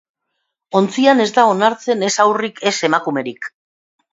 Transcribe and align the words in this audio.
Ontzian 0.79 1.21
ez 1.27 1.27
da 1.35 1.45
onartzen 1.51 2.07
ez 2.09 2.11
haurrik 2.25 2.65
ez 2.73 2.77
emakumerik. 2.89 3.53